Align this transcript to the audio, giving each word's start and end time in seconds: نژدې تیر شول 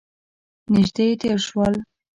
نژدې 0.73 1.07
تیر 1.19 1.39
شول 1.47 1.73